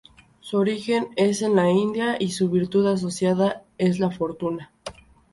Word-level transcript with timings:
Su 0.39 0.57
origen 0.57 1.09
es 1.15 1.43
en 1.43 1.55
la 1.55 1.69
India 1.69 2.17
y 2.19 2.31
su 2.31 2.49
virtud 2.49 2.87
asociada 2.87 3.63
es 3.77 3.99
la 3.99 4.09
fortuna. 4.09 4.73